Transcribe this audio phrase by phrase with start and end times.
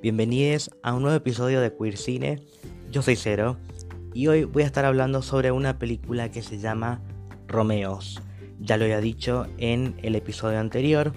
[0.00, 2.42] Bienvenidos a un nuevo episodio de Queer Cine.
[2.90, 3.58] Yo soy Cero
[4.14, 7.02] y hoy voy a estar hablando sobre una película que se llama
[7.46, 8.22] Romeos.
[8.58, 11.12] Ya lo había dicho en el episodio anterior,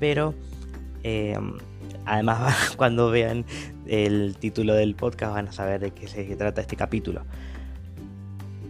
[0.00, 0.32] pero
[1.02, 1.58] em,
[2.06, 3.44] además cuando vean
[3.86, 7.24] el título del podcast van a saber de qué se trata este capítulo.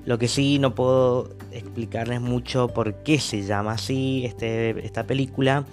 [0.05, 5.65] Lo que sí no puedo explicarles mucho por qué se llama así este, esta película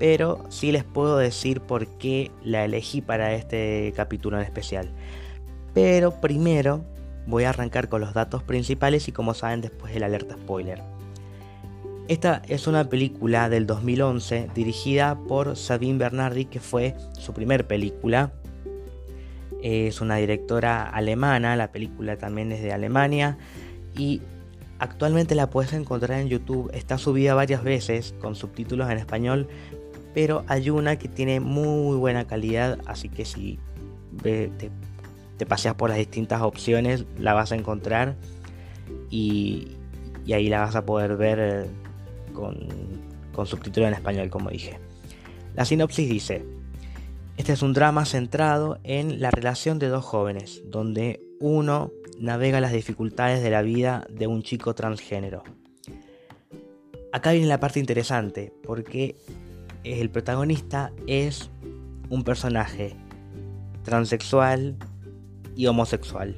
[0.00, 4.90] pero sí les puedo decir por qué la elegí para este capítulo en especial.
[5.74, 6.82] Pero primero
[7.26, 10.82] voy a arrancar con los datos principales y como saben después el alerta spoiler.
[12.08, 18.32] Esta es una película del 2011 dirigida por Sabine Bernardi que fue su primer película.
[19.62, 23.36] Es una directora alemana, la película también es de Alemania
[23.94, 24.22] y
[24.78, 29.46] actualmente la puedes encontrar en YouTube, está subida varias veces con subtítulos en español
[30.14, 33.58] pero hay una que tiene muy buena calidad, así que si
[34.22, 34.70] te,
[35.46, 38.16] paseas por las distintas opciones la vas a encontrar
[39.10, 39.76] y,
[40.32, 41.66] ahí la vas a poder ver eh,
[42.32, 42.56] con,
[43.32, 44.78] con subtítulos en español, como dije.
[45.56, 46.44] La sinopsis dice,
[47.36, 52.72] este es un drama centrado en la relación de dos jóvenes, donde uno navega las
[52.72, 55.42] dificultades de la vida de un chico transgénero.
[57.12, 59.16] Acá viene la parte interesante, porque
[59.84, 61.50] el protagonista es
[62.08, 62.96] un personaje
[63.84, 64.76] transexual
[65.56, 66.36] y homosexual.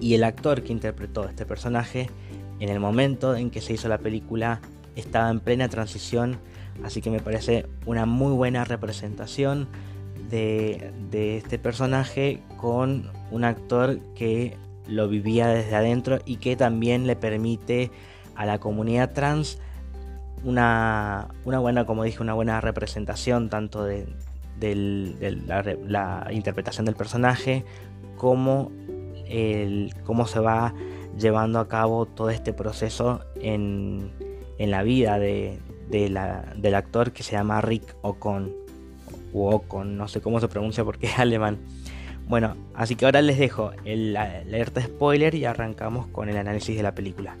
[0.00, 2.10] Y el actor que interpretó este personaje
[2.60, 4.60] en el momento en que se hizo la película
[4.94, 6.38] estaba en plena transición,
[6.84, 9.68] así que me parece una muy buena representación
[10.30, 10.92] de,
[11.36, 14.56] este personaje con un actor que
[14.88, 17.90] lo vivía desde adentro y que también le permite
[18.34, 19.58] a la comunidad trans
[20.44, 24.06] una, buena, como dije, una buena representación tanto de,
[24.60, 27.64] la, interpretación del personaje
[28.16, 28.70] como
[29.26, 30.74] el, cómo se va
[31.18, 34.10] llevando a cabo todo este proceso en,
[34.58, 35.58] la vida de,
[35.90, 38.52] del actor que se llama Rick Ocon.
[39.34, 41.58] O Ocon, no sé cómo se pronuncia porque es alemán.
[42.28, 46.82] Bueno, así que ahora les dejo el alerta spoiler y arrancamos con el análisis de
[46.82, 47.36] la película.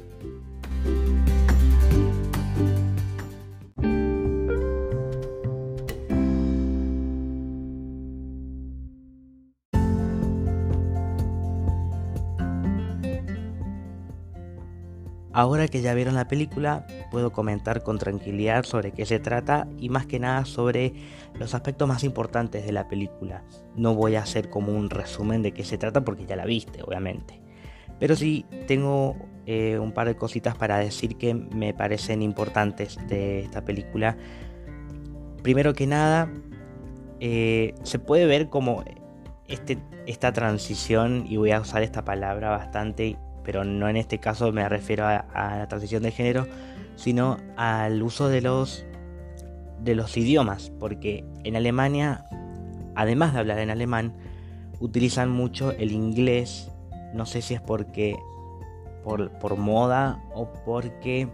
[15.36, 19.90] Ahora que ya vieron la película, puedo comentar con tranquilidad sobre qué se trata y
[19.90, 20.94] más que nada sobre
[21.34, 23.44] los aspectos más importantes de la película.
[23.74, 26.82] No voy a hacer como un resumen de qué se trata porque ya la viste,
[26.82, 27.38] obviamente.
[28.00, 29.14] Pero sí tengo
[29.44, 34.16] eh, un par de cositas para decir que me parecen importantes de esta película.
[35.42, 36.32] Primero que nada,
[37.20, 38.84] eh, se puede ver como
[39.48, 39.76] este,
[40.06, 44.68] esta transición, y voy a usar esta palabra bastante pero no en este caso me
[44.68, 46.48] refiero a, la transición de género,
[46.96, 48.84] sino al uso de los,
[49.80, 52.24] de los idiomas, porque en Alemania,
[52.96, 54.14] además de hablar en alemán,
[54.80, 56.72] utilizan mucho el inglés,
[57.14, 58.16] no sé si es porque
[59.04, 61.28] por, por moda o porque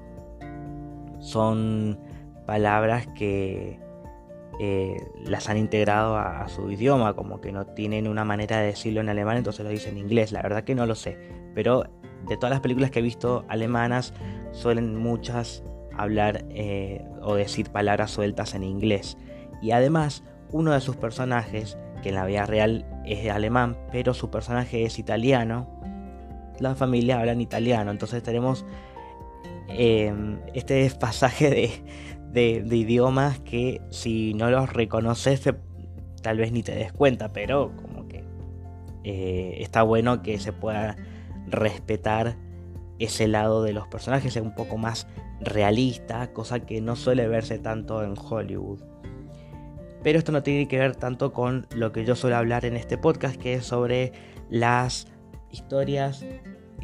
[1.19, 1.99] son
[2.45, 3.81] palabras que
[4.61, 9.01] eh, las han integrado a, su idioma, como que no tienen una manera de decirlo
[9.01, 10.31] en alemán, entonces lo dicen en inglés.
[10.31, 11.17] La verdad que no lo sé,
[11.55, 11.85] pero
[12.29, 14.13] de todas las películas que he visto alemanas,
[14.53, 15.65] suelen muchas
[15.97, 19.17] hablar eh, o decir palabras sueltas en inglés.
[19.61, 24.31] Y además, uno de sus personajes, que en la vida real es alemán, pero su
[24.31, 25.69] personaje es italiano,
[26.59, 28.65] la familia habla en italiano, entonces tenemos
[29.69, 31.83] em, este pasaje
[32.31, 35.43] de, de, idiomas que si no los reconoces
[36.23, 38.25] tal vez ni te des cuenta, pero como que
[39.05, 40.97] eh, está bueno que se pueda
[41.47, 42.37] respetar
[42.99, 45.07] ese lado de los personajes, es un poco más
[45.41, 48.81] realista, cosa que no suele verse tanto en Hollywood.
[50.03, 52.99] Pero esto no tiene que ver tanto con lo que yo suelo hablar en este
[52.99, 54.13] podcast, que es sobre
[54.51, 55.07] las
[55.51, 56.25] historias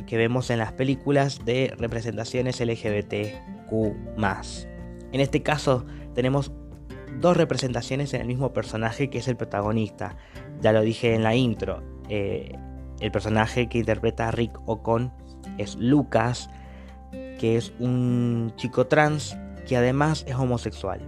[0.07, 3.73] que vemos en las películas de representaciones LGBTQ.
[5.13, 5.85] En este caso
[6.15, 6.53] tenemos
[7.21, 10.17] dos representaciones en el mismo personaje que es el protagonista.
[10.61, 11.83] Ya lo dije en la intro.
[12.09, 12.57] Eh,
[13.01, 15.13] el personaje que interpreta a Rick Ocon
[15.59, 16.51] es Lucas,
[17.39, 19.37] que es un chico trans
[19.67, 21.01] que además es homosexual.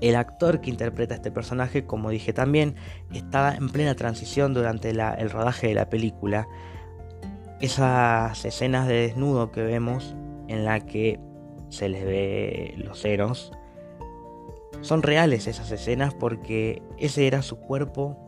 [0.00, 2.74] El actor que interpreta a este personaje, como dije también,
[3.12, 6.46] estaba en plena transición durante el rodaje de la película.
[7.60, 10.14] Esas escenas de desnudo que vemos
[10.48, 11.18] en la que
[11.70, 13.52] se les ve los senos
[14.82, 18.25] son reales esas escenas porque ese era su cuerpo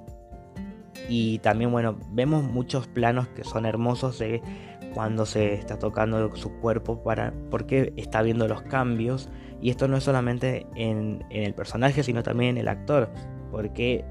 [1.08, 4.42] y también bueno vemos muchos planos que son hermosos de
[4.94, 9.28] cuando se está tocando su cuerpo para porque está viendo los cambios.
[9.60, 13.10] Y esto no es solamente en, el personaje sino también en el actor
[13.50, 14.04] porque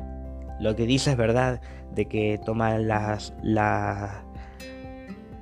[0.60, 1.62] lo que dice es verdad
[1.94, 4.24] de que toma las la,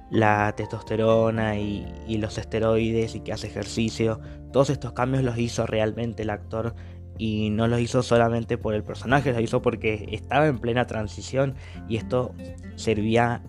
[0.09, 4.19] la testosterona y, y los esteroides y que hace ejercicio.
[4.51, 6.75] Todos estos cambios los hizo realmente el actor
[7.17, 11.55] y no lo hizo solamente por el personaje, lo hizo porque estaba en plena transición
[11.87, 12.33] y esto
[12.75, 13.41] servía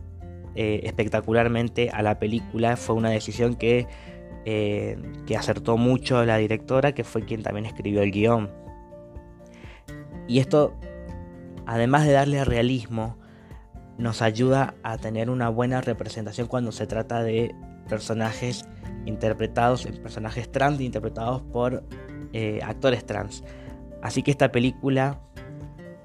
[0.54, 2.76] eh, espectacularmente a la película.
[2.76, 3.86] Fue una decisión que,
[4.44, 4.96] eh,
[5.26, 8.50] que acertó mucho la directora, que fue quien también escribió el guion.
[10.28, 10.74] Y esto,
[11.66, 13.18] además de darle realismo,
[13.98, 17.54] nos ayuda a tener una buena representación cuando se trata de
[17.88, 18.64] personajes
[19.06, 21.84] interpretados, personajes trans interpretados por
[22.32, 23.44] eh, actores trans.
[24.02, 25.20] Así que esta película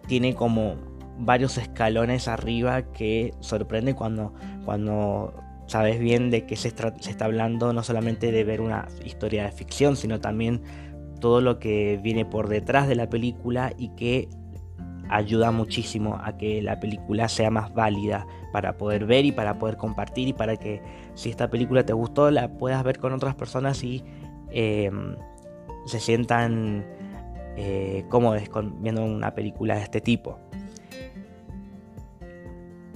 [0.07, 0.75] tiene como
[1.17, 4.33] varios escalones arriba que sorprende cuando,
[4.65, 5.33] cuando
[5.67, 9.95] sabes bien de se, se está hablando no solamente de ver una historia de ficción,
[9.95, 10.61] sino también
[11.19, 14.27] todo lo que viene por detrás de la película y que
[15.09, 19.77] ayuda muchísimo a que la película sea más válida para poder ver y para poder
[19.77, 20.81] compartir y para que
[21.15, 24.03] si esta película te gustó la puedas ver con otras personas y
[24.51, 25.15] em,
[25.85, 26.85] se sientan
[27.57, 28.41] eh, cómodos
[28.79, 30.39] viendo una película de este tipo.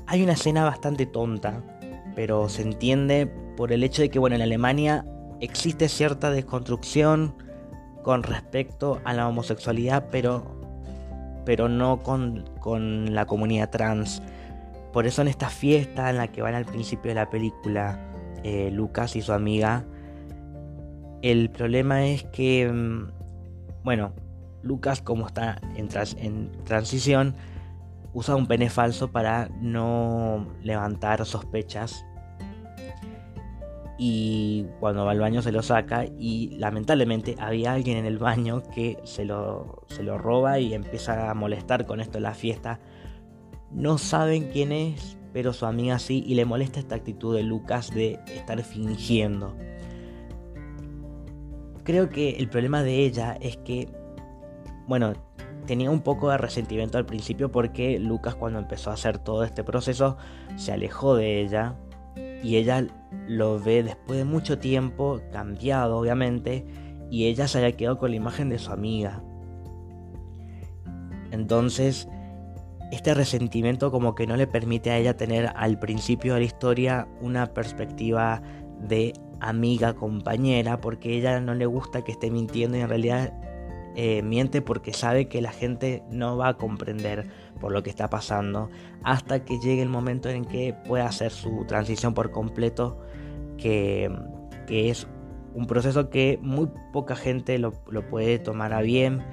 [0.08, 1.64] Hay una escena bastante tonta,
[2.16, 3.28] pero se entiende
[3.58, 5.06] por el hecho de que bueno, en Alemania
[5.40, 7.36] existe cierta desconstrucción
[8.04, 10.56] con respecto a la homosexualidad, pero
[11.46, 12.44] pero no con,
[13.14, 14.22] la comunidad trans.
[14.92, 18.00] Por eso en esta fiesta en la que van al principio de la película
[18.44, 19.86] eh, Lucas y su amiga,
[21.26, 24.14] el problema es que, mm, bueno,
[24.62, 27.36] Lucas como está en, transición,
[28.14, 32.06] usa un pene falso para no levantar sospechas
[33.98, 38.62] y cuando va al baño se lo saca y lamentablemente había alguien en el baño
[38.76, 42.80] que se lo, se lo roba y empieza a molestar con esto en la fiesta.
[43.72, 47.90] No saben quién es, pero su amiga sí y le molesta esta actitud de Lucas
[47.96, 49.56] de estar fingiendo.
[51.86, 53.88] Creo que el problema de ella es que,
[54.88, 55.14] bueno,
[55.68, 59.64] tenía un poco de resentimiento al principio porque Lucas cuando empezó a hacer todo este
[59.64, 60.18] proceso
[60.56, 61.76] se alejó de ella
[62.44, 62.88] y ella
[63.28, 66.66] lo ve después de mucho tiempo, cambiado obviamente,
[67.12, 69.22] y ella se haya quedado con la imagen de su amiga.
[71.30, 72.08] Entonces,
[72.92, 77.08] este resentimiento como que no le permite a ella tener al principio de la historia
[77.22, 78.42] una perspectiva
[78.80, 83.34] de amiga compañera, porque ella no le gusta que esté mintiendo y en realidad
[83.98, 87.30] eh, miente porque sabe que la gente no va a comprender
[87.62, 88.70] por lo que está pasando
[89.04, 93.00] hasta que llegue el momento en que pueda hacer su transición por completo,
[93.58, 94.12] que,
[94.68, 95.08] es
[95.54, 97.72] un proceso que muy poca gente lo,
[98.10, 99.24] puede tomar a bien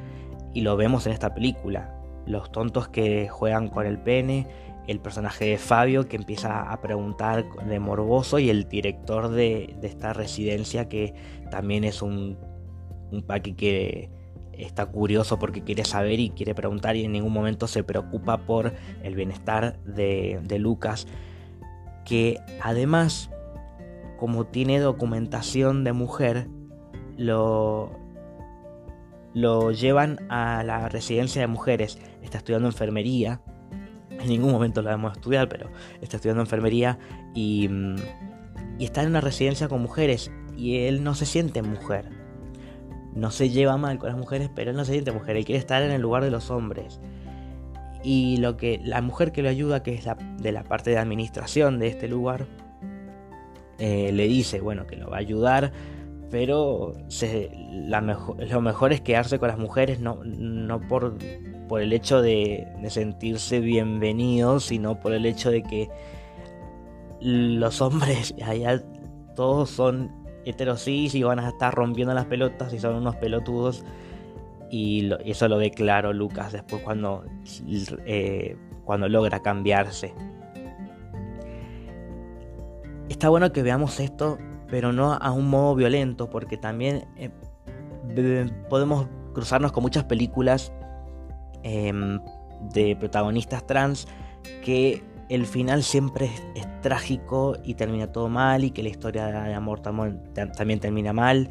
[0.54, 1.98] y lo vemos en esta película.
[2.24, 4.46] Los tontos que juegan con el pene,
[4.86, 10.12] el personaje de Fabio que empieza a preguntar de morboso y el director de, esta
[10.12, 11.14] residencia que
[11.50, 12.36] también es un,
[13.10, 13.22] un
[13.56, 14.10] que
[14.52, 18.72] está curioso porque quiere saber y quiere preguntar y en ningún momento se preocupa por
[19.02, 21.06] el bienestar de, Lucas,
[22.04, 23.30] que además,
[24.18, 26.48] como tiene documentación de mujer,
[27.16, 27.90] lo,
[29.34, 31.98] lo llevan a la residencia de mujeres.
[32.22, 33.40] Está estudiando enfermería.
[34.22, 35.68] En ningún momento lo vamos a estudiar, pero
[36.00, 36.98] está estudiando enfermería
[37.34, 37.68] y,
[38.78, 40.30] y está en una residencia con mujeres.
[40.56, 42.22] Y él no se siente mujer
[43.14, 45.58] no se lleva mal con las mujeres, pero él no se siente mujer, él quiere
[45.58, 47.00] estar en el lugar de los hombres.
[48.02, 50.98] Y lo que la mujer que lo ayuda, que es la, de la parte de
[50.98, 52.46] administración de este lugar,
[53.78, 55.72] eh, le dice, bueno, que lo va a ayudar,
[56.30, 61.18] pero lo mejor es quedarse con las mujeres, no, no por,
[61.72, 65.88] por el hecho de, sentirse bienvenido, sino por el hecho de que
[67.18, 68.84] los hombres allá
[69.34, 70.12] todos son
[70.44, 73.86] heterosis y van a estar rompiendo las pelotas y son unos pelotudos.
[74.70, 77.24] Y eso lo ve claro Lucas después cuando,
[78.04, 80.12] eh, cuando logra cambiarse.
[83.08, 84.36] Está bueno que veamos esto,
[84.68, 87.30] pero no a un modo violento, porque también eh,
[88.68, 90.70] podemos cruzarnos con muchas películas
[91.62, 92.20] em,
[92.72, 94.06] de protagonistas trans
[94.64, 99.54] que el final siempre es, trágico y termina todo mal y que la historia de
[99.54, 101.48] amor también termina mal.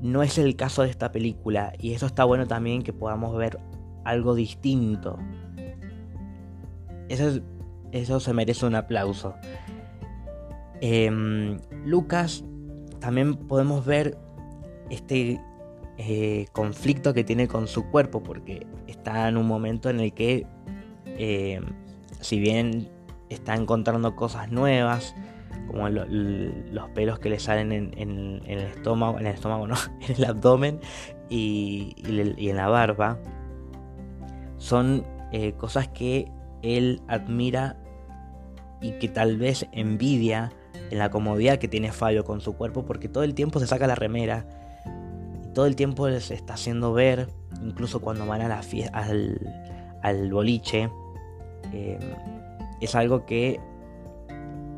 [0.00, 3.60] no es el caso de esta película y eso está bueno también que podamos ver
[4.04, 5.18] algo distinto.
[7.08, 7.40] Eso,
[7.92, 9.34] eso se merece un aplauso.
[10.80, 12.44] Em, Lucas
[12.98, 14.18] también podemos ver
[14.90, 15.40] este
[15.96, 20.44] eh, conflicto que tiene con su cuerpo porque está en un momento en el que
[21.06, 21.64] em,
[22.20, 22.88] si bien
[23.28, 25.14] está encontrando cosas nuevas,
[25.68, 29.76] como los pelos que le salen en, el estómago, en el estómago no,
[30.08, 30.80] en el abdomen
[31.28, 33.18] y, en la barba,
[34.56, 36.28] son eh, cosas que
[36.62, 37.76] él admira
[38.80, 40.52] y que tal vez envidia
[40.90, 43.86] en la comodidad que tiene Fabio con su cuerpo, porque todo el tiempo se saca
[43.86, 44.63] la remera
[45.54, 47.28] todo el tiempo les está haciendo ver,
[47.62, 48.60] incluso cuando van a la
[50.02, 50.90] al, boliche,
[51.72, 51.98] eh,
[52.80, 53.60] es algo que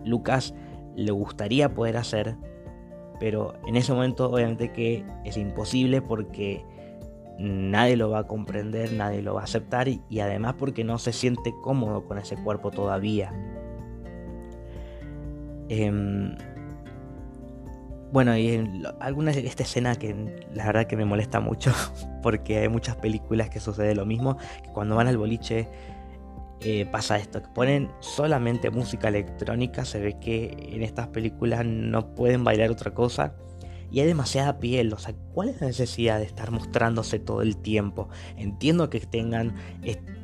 [0.04, 0.54] Lucas
[0.94, 2.36] le gustaría poder hacer,
[3.18, 6.64] pero en ese momento obviamente que es imposible porque
[7.38, 11.12] nadie lo va a comprender, nadie lo va a aceptar y, además porque no se
[11.12, 13.32] siente cómodo con ese cuerpo todavía.
[15.68, 16.36] Em,
[18.16, 20.16] bueno, y alguna esta escena que
[20.54, 21.70] la verdad que me molesta mucho,
[22.22, 25.68] porque hay muchas películas que sucede lo mismo, que cuando van al boliche
[26.62, 32.14] eh, pasa esto, que ponen solamente música electrónica, se ve que en estas películas no
[32.14, 33.34] pueden bailar otra cosa
[33.90, 37.58] y hay demasiada piel, o sea, ¿cuál es la necesidad de estar mostrándose todo el
[37.58, 38.08] tiempo?
[38.38, 39.56] Entiendo que tengan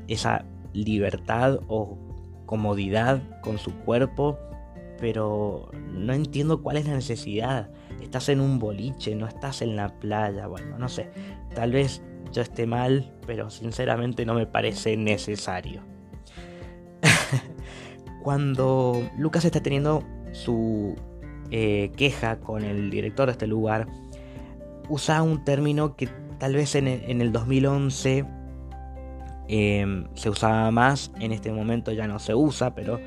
[0.08, 1.98] esa libertad o
[2.46, 4.38] comodidad con su cuerpo,
[5.02, 7.68] pero no entiendo cuál es la necesidad.
[8.00, 11.10] Estás en un boliche, no estás en la playa, bueno, no sé,
[11.56, 12.00] tal vez
[12.32, 15.82] yo esté mal, pero sinceramente no me parece necesario.
[18.22, 20.94] Cuando Lucas está teniendo su
[21.50, 23.88] eh, queja con el director de este lugar,
[24.88, 28.24] usa un término que tal vez en el, 2011
[29.48, 33.00] em, se usaba más, en este momento ya no se usa, pero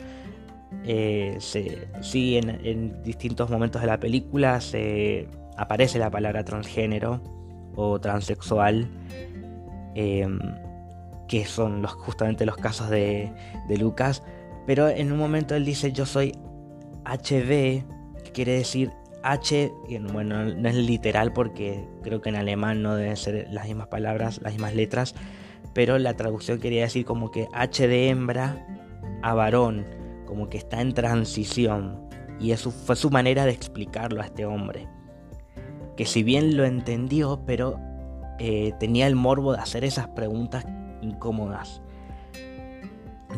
[0.84, 5.28] eh, sí en, distintos momentos de la película se
[5.58, 7.22] aparece la palabra transgénero
[7.76, 8.90] o transexual.
[9.96, 10.40] Em,
[11.28, 13.32] que son justamente los casos de,
[13.80, 14.24] Lucas.
[14.66, 16.34] Pero en un momento él dice yo soy
[17.06, 17.84] HB,
[18.24, 18.92] que quiere decir
[19.24, 19.72] H,
[20.12, 24.40] bueno, no es literal porque creo que en alemán no deben ser las mismas palabras,
[24.42, 25.16] las mismas letras,
[25.74, 28.66] pero la traducción quería decir como que H de hembra
[29.22, 29.86] a varón,
[30.26, 32.10] como que está en transición.
[32.40, 34.88] Y eso fue su manera de explicarlo a este hombre.
[35.96, 37.80] Que si bien lo entendió, pero
[38.40, 40.66] eh, tenía el morbo de hacer esas preguntas
[41.02, 41.82] incómodas.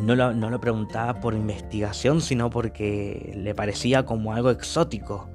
[0.02, 5.28] No lo, preguntaba por investigación, sino porque le parecía como algo exótico.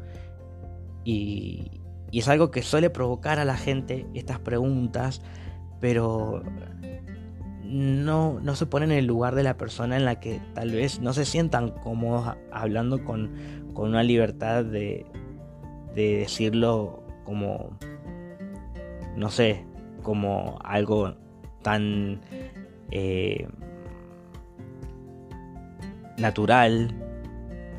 [1.03, 1.81] Y,
[2.11, 5.21] es algo que suele provocar a la gente estas preguntas,
[5.79, 6.43] pero
[7.73, 10.99] no, no, se pone en el lugar de la persona en la que tal vez
[10.99, 13.31] no se sientan cómodos hablando con,
[13.73, 15.07] con una libertad de,
[15.95, 17.75] de, decirlo como,
[19.17, 19.65] no sé,
[20.03, 21.15] como algo
[21.63, 22.21] tan
[22.91, 23.47] eh,
[26.19, 26.93] natural,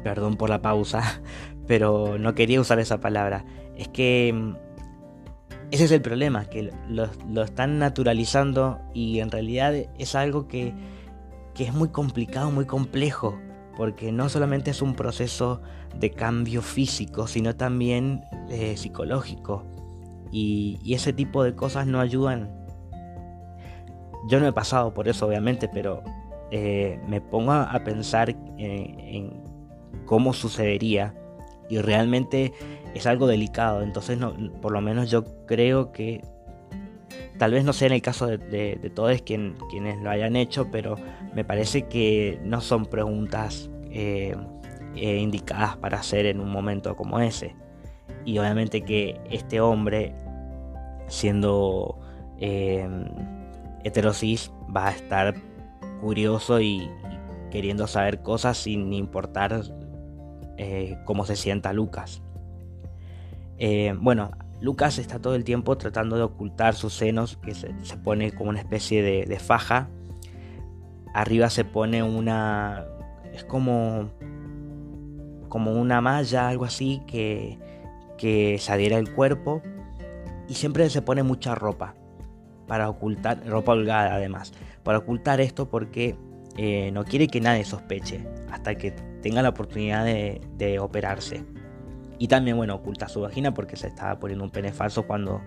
[0.02, 1.22] perdón por la pausa,
[1.68, 3.44] pero no quería usar esa palabra.
[3.76, 4.63] Es que mm,
[5.74, 10.72] ese es el problema, que lo, están naturalizando y en realidad es algo que,
[11.54, 13.38] que, es muy complicado, muy complejo,
[13.76, 15.60] porque no solamente es un proceso
[15.98, 19.64] de cambio físico, sino también eh, psicológico.
[20.32, 22.64] y, ese tipo de cosas no ayudan
[24.26, 26.02] yo no he pasado por eso, obviamente, pero
[26.50, 29.42] eh, me pongo a pensar en,
[30.06, 31.14] cómo sucedería
[31.68, 32.52] y realmente
[32.94, 33.82] es algo delicado.
[33.82, 36.22] Entonces, no, por lo menos yo creo que
[37.38, 40.96] tal vez no sea en el caso de, todos quienes lo hayan hecho, pero
[41.34, 44.36] me parece que no son preguntas eh,
[44.96, 47.54] eh, indicadas para hacer en un momento como ese.
[48.24, 50.14] Y obviamente que este hombre,
[51.08, 51.98] siendo
[53.84, 55.34] heterosis va a estar
[56.00, 56.90] curioso y,
[57.54, 59.62] queriendo saber cosas sin importar
[60.56, 62.20] eh, cómo se sienta Lucas.
[63.58, 64.30] Eh, bueno,
[64.60, 68.60] Lucas está todo el tiempo tratando de ocultar sus senos, que se, pone como una
[68.60, 69.88] especie de, faja.
[71.12, 72.84] Arriba se pone una...
[73.32, 74.10] es como...
[75.48, 77.58] como una malla, algo así, que,
[78.18, 79.62] que se adhiera al cuerpo.
[80.48, 81.94] Y siempre se pone mucha ropa
[82.66, 86.16] para ocultar, ropa holgada además, para ocultar esto porque
[86.56, 88.92] eh, no quiere que nadie sospeche hasta que
[89.22, 91.44] tenga la oportunidad de, operarse.
[92.24, 95.42] Y también, bueno, oculta su vagina porque se estaba poniendo un pene falso cuando,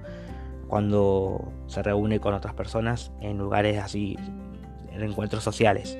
[0.67, 4.15] cuando se reúne con otras personas en lugares así,
[4.91, 5.97] en encuentros sociales.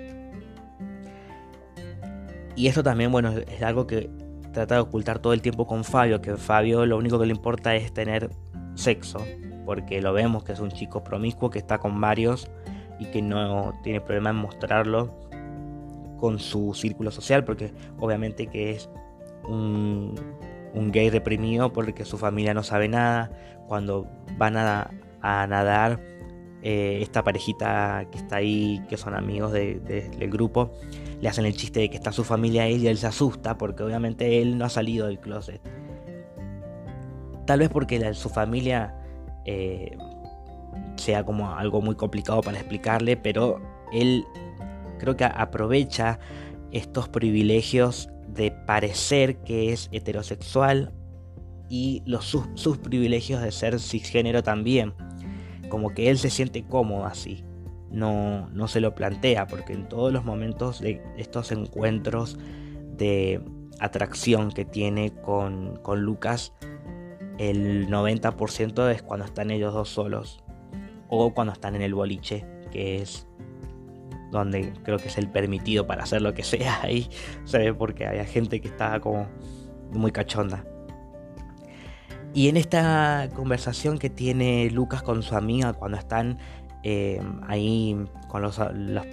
[2.55, 4.11] Y esto también, bueno, es algo que
[4.53, 7.75] trata de ocultar todo el tiempo con Fabio, que Fabio lo único que le importa
[7.75, 8.29] es tener
[8.75, 9.25] sexo,
[9.65, 12.51] porque lo vemos que es un chico promiscuo que está con varios
[12.99, 15.11] y que no tiene problema en mostrarlo
[16.19, 18.91] con su círculo social, porque obviamente que es
[19.47, 20.13] un,
[20.73, 23.31] gay reprimido porque su familia no sabe nada,
[23.67, 24.07] cuando
[24.37, 25.99] van a, nadar,
[26.63, 30.71] eh, esta parejita que está ahí, que son amigos del grupo,
[31.21, 33.83] le hacen el chiste de que está su familia ahí y él se asusta porque
[33.83, 35.61] obviamente él no ha salido del closet.
[37.45, 38.95] Tal vez porque su familia
[39.45, 39.97] eh,
[40.97, 44.25] sea como algo muy complicado para explicarle, pero él
[44.99, 46.19] creo que aprovecha
[46.71, 50.93] estos privilegios de parecer que es heterosexual
[51.69, 54.93] y los sus, privilegios de ser cisgénero también.
[55.69, 57.43] Como que él se siente cómodo así.
[57.91, 62.37] No, no se lo plantea porque en todos los momentos de estos encuentros
[62.97, 63.41] de
[63.79, 66.53] atracción que tiene con, con Lucas,
[67.37, 70.43] el 90% es cuando están ellos dos solos
[71.09, 73.27] o cuando están en el boliche, que es
[74.31, 77.09] donde creo que es el permitido para hacer lo que sea ahí,
[77.51, 79.27] ve porque había gente que estaba como
[79.91, 80.63] muy cachonda.
[82.33, 86.37] Y en esta conversación que tiene Lucas con su amiga cuando están
[86.83, 88.59] eh, ahí con los,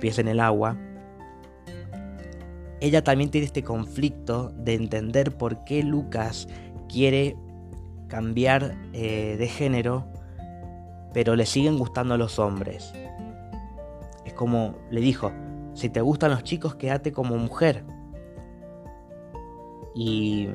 [0.00, 0.76] pies en el agua,
[2.80, 6.48] ella también tiene este conflicto de entender por qué Lucas
[6.88, 7.36] quiere
[8.08, 10.06] cambiar eh, de género,
[11.14, 12.92] pero le siguen gustando los hombres
[14.34, 15.32] como le dijo,
[15.74, 17.84] si te gustan los chicos, quédate como mujer.
[19.94, 20.48] Y,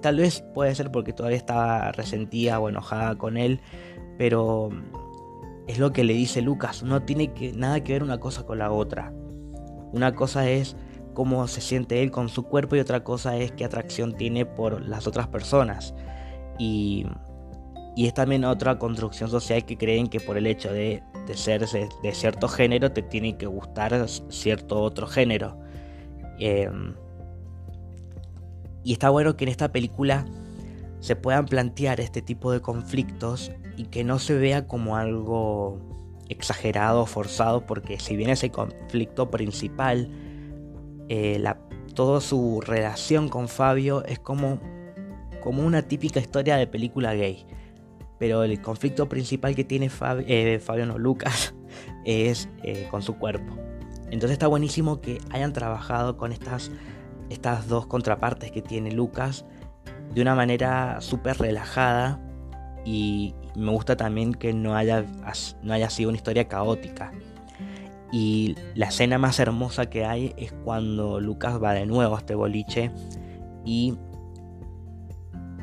[0.00, 3.60] tal vez puede ser porque todavía estaba resentida o enojada con él,
[4.18, 4.70] pero
[5.66, 8.58] es lo que le dice Lucas, no tiene que, nada que ver una cosa con
[8.58, 9.12] la otra.
[9.92, 10.76] Una cosa es
[11.14, 14.86] cómo se siente él con su cuerpo y otra cosa es qué atracción tiene por
[14.86, 15.94] las otras personas.
[16.58, 17.06] Y,
[17.96, 21.66] y es también otra construcción social que creen que por el hecho de de ser
[22.02, 25.56] de cierto género te tiene que gustar cierto otro género.
[26.38, 26.94] Em,
[28.82, 30.26] y está bueno que en esta película
[31.00, 35.78] se puedan plantear este tipo de conflictos y que no se vea como algo
[36.28, 40.10] exagerado forzado, porque si bien es el conflicto principal,
[41.08, 41.58] eh, la,
[41.94, 44.60] toda su relación con Fabio es como,
[45.42, 47.46] como una típica historia de película gay
[48.20, 49.90] pero el conflicto principal que tiene
[50.26, 51.54] eh, Fabiano Lucas
[52.04, 53.56] es eh, con su cuerpo.
[54.10, 56.70] Entonces está buenísimo que hayan trabajado con estas,
[57.30, 59.46] estas dos contrapartes que tiene Lucas
[60.14, 62.20] de una manera súper relajada
[62.84, 65.06] y me gusta también que no haya,
[65.62, 67.12] no haya sido una historia caótica.
[68.12, 72.34] Y la escena más hermosa que hay es cuando Lucas va de nuevo a este
[72.34, 72.90] boliche
[73.64, 73.96] y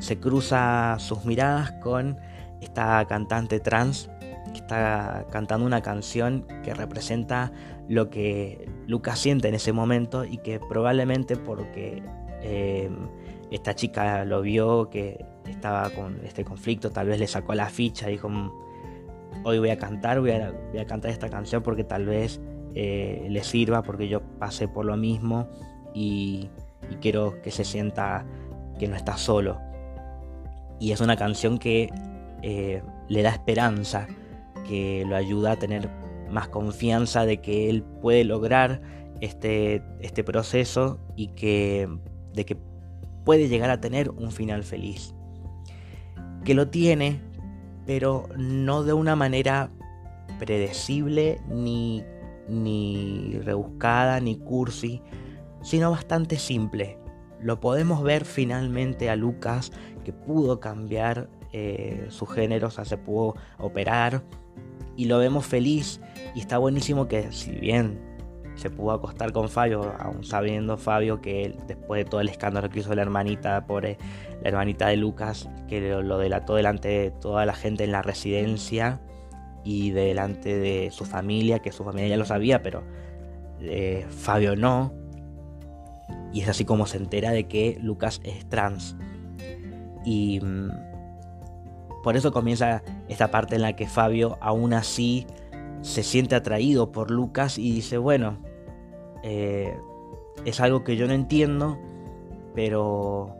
[0.00, 2.16] se cruza sus miradas con
[2.60, 4.10] esta cantante trans
[4.52, 7.52] que está cantando una canción que representa
[7.88, 12.02] lo que Lucas siente en ese momento y que probablemente porque
[12.42, 12.90] eh,
[13.50, 18.08] esta chica lo vio que estaba con este conflicto, tal vez le sacó la ficha,
[18.08, 18.50] dijo, mm,
[19.44, 20.52] hoy voy a cantar, voy a,
[20.86, 22.40] cantar esta canción porque tal vez
[22.74, 25.48] eh, le sirva, porque yo pasé por lo mismo
[25.94, 26.50] y
[27.00, 28.26] quiero que se sienta
[28.78, 29.58] que no está solo.
[30.78, 31.90] Y es una canción que
[32.42, 34.06] eh, le da esperanza,
[34.66, 35.88] que lo ayuda a tener
[36.30, 38.80] más confianza de que él puede lograr
[39.20, 41.88] este, este proceso y que,
[42.34, 42.56] de que
[43.24, 45.14] puede llegar a tener un final feliz.
[46.44, 47.20] Que lo tiene,
[47.86, 49.70] pero no de una manera
[50.38, 52.04] predecible, ni,
[52.48, 55.02] ni rebuscada, ni cursi,
[55.62, 56.98] sino bastante simple.
[57.40, 59.72] Lo podemos ver finalmente a Lucas
[60.04, 64.22] que pudo cambiar eh, su género, o sea, se pudo operar
[64.96, 66.00] y lo vemos feliz
[66.34, 68.00] y está buenísimo que si bien
[68.58, 72.80] se pudo acostar con Fabio, aún sabiendo Fabio que después de todo el escándalo que
[72.80, 73.96] hizo la hermanita, pobre,
[74.42, 79.00] la hermanita de Lucas, que lo, delató delante de toda la gente en la residencia
[79.62, 82.82] y delante de su familia, que su familia ya lo sabía, pero
[83.60, 84.92] eh, Fabio no.
[86.32, 88.96] Y es así como se entera de que Lucas es trans.
[90.04, 90.87] Y mm,
[92.02, 95.26] por eso comienza esta parte en la que Fabio aún así
[95.82, 98.38] se siente atraído por Lucas y dice, bueno,
[99.22, 99.76] eh,
[100.44, 101.78] es algo que yo no entiendo,
[102.54, 103.34] pero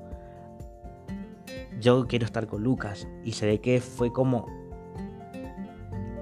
[1.80, 3.08] yo quiero estar con Lucas.
[3.24, 4.46] Y se ve que fue como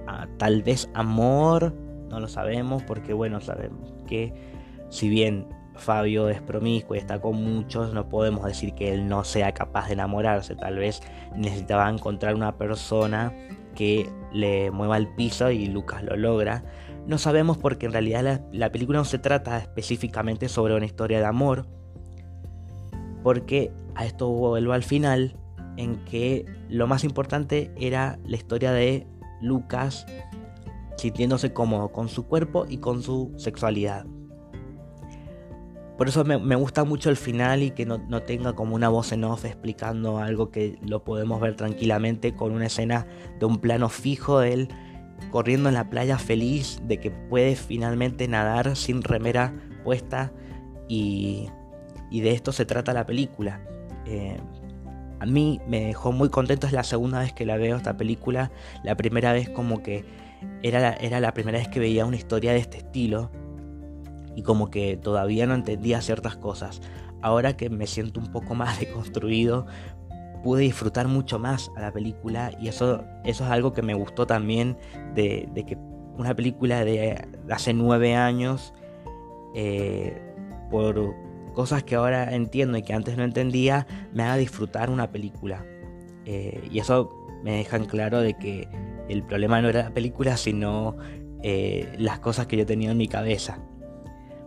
[0.07, 1.75] ah, tal vez amor,
[2.09, 4.33] no lo sabemos, porque bueno, sabemos que
[4.89, 9.25] si bien Fabio es promiscuo y está con muchos, no podemos decir que él no
[9.25, 10.55] sea capaz de enamorarse.
[10.57, 11.01] Tal vez
[11.35, 13.33] necesitaba encontrar una persona
[13.75, 16.65] que le mueva el piso y Lucas lo logra.
[17.07, 21.19] No sabemos porque en realidad la, la, película no se trata específicamente sobre una historia
[21.19, 21.67] de amor.
[23.23, 25.37] Porque a esto vuelvo al final,
[25.77, 29.07] en que lo más importante era la historia de
[29.41, 30.07] Lucas
[30.97, 34.07] sintiéndose cómodo con su cuerpo y con su sexualidad.
[35.97, 39.25] Por eso me, gusta mucho el final y que no, tenga como una voz en
[39.25, 43.07] off explicando algo que lo podemos ver tranquilamente con una escena
[43.39, 44.69] de un plano fijo de él
[45.31, 49.55] corriendo en la playa feliz de que puede finalmente nadar sin remera
[49.85, 50.33] puesta
[50.87, 51.49] y,
[52.11, 53.63] de esto se trata la película.
[54.05, 54.37] Eh,
[55.19, 58.53] a mí me dejó muy contento, es la segunda vez que la veo esta película,
[58.85, 60.05] la primera vez como que
[60.63, 63.31] era era la primera vez que veía una historia de este estilo
[64.37, 66.81] y como que todavía no entendía ciertas cosas.
[67.23, 69.67] Ahora que me siento un poco más deconstruido,
[70.45, 74.27] pude disfrutar mucho más a la película y eso, eso es algo que me gustó
[74.27, 74.77] también
[75.15, 75.77] de, que
[76.17, 78.73] una película de hace nueve años,
[79.55, 80.23] eh,
[80.71, 81.15] por
[81.55, 85.65] cosas que ahora entiendo y que antes no entendía, me haga disfrutar una película.
[86.27, 87.11] Eh, y eso
[87.43, 88.69] me deja en claro de que
[89.09, 90.97] el problema no era la película, sino
[91.43, 93.59] eh, las cosas que yo tenía en mi cabeza.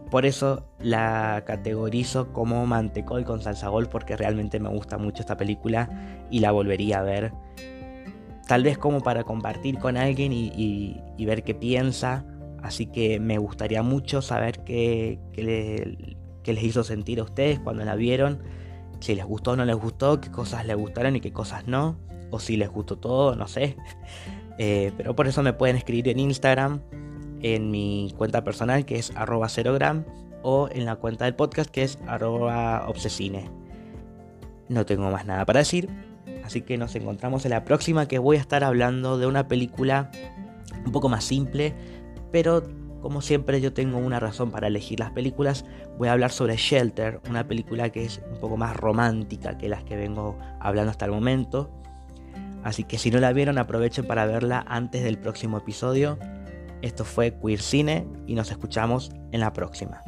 [0.09, 5.37] Por eso la categorizo como mantecol con salsa gol porque realmente me gusta mucho esta
[5.37, 7.31] película y la volvería a ver.
[8.47, 12.25] Tal vez como para compartir con alguien y, ver qué piensa.
[12.63, 15.19] Así que me gustaría mucho saber qué,
[16.43, 18.41] les hizo sentir a ustedes cuando la vieron.
[19.01, 21.97] Si les gustó o no les gustó, qué cosas les gustaron y qué cosas no.
[22.31, 23.75] O si les gustó todo, no sé.
[24.61, 26.81] Eh, pero por eso me pueden escribir en Instagram
[27.41, 29.47] en mi cuenta personal que es arroba
[29.77, 30.05] gram
[30.43, 33.49] o en la cuenta del podcast que es arroba obsesine.
[34.67, 35.89] No tengo más nada para decir,
[36.43, 40.11] así que nos encontramos en la próxima que voy a estar hablando de una película
[40.85, 41.73] un poco más simple,
[42.31, 42.63] pero
[43.01, 45.65] como siempre yo tengo una razón para elegir las películas,
[45.97, 49.83] voy a hablar sobre Shelter, una película que es un poco más romántica que las
[49.83, 51.71] que vengo hablando hasta el momento.
[52.63, 56.19] Así que si no la vieron aprovechen para verla antes del próximo episodio
[56.81, 60.01] esto fue Queer Cine y nos escuchamos en la próxima.